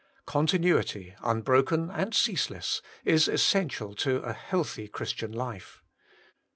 [0.25, 5.83] Continnity, Tin Ixoken and ceaseless, is essential to a healthy Quktian life.